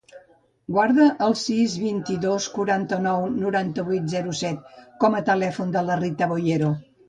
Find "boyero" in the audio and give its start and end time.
6.37-6.77